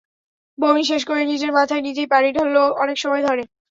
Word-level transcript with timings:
বমি 0.57 0.83
শেষ 0.85 1.01
করে 1.05 1.21
নিজের 1.25 1.51
মাথায় 1.57 1.83
নিজেই 1.87 2.11
পানি 2.13 2.29
ঢালল 2.33 2.57
অনেক 2.83 2.97
সময় 2.99 3.23
ধরে। 3.27 3.43